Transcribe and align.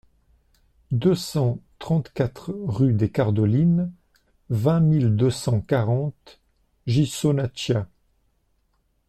deux 0.89 1.13
cent 1.13 1.59
trente-quatre 1.77 2.51
rue 2.65 2.93
des 2.95 3.11
Cardelines, 3.11 3.93
vingt 4.49 4.79
mille 4.79 5.15
deux 5.15 5.29
cent 5.29 5.61
quarante 5.61 6.41
Ghisonaccia 6.87 7.87